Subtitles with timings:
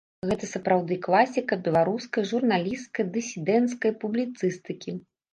[0.27, 4.95] Гэта сапраўды класіка беларускай журналісцкай, дысідэнцкай публіцыстыкі.